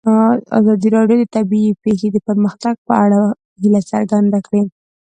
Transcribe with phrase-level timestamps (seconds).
[0.59, 3.19] ازادي راډیو د طبیعي پېښې د پرمختګ په اړه
[3.61, 4.61] هیله څرګنده کړې.